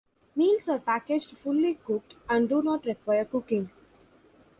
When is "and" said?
2.27-2.49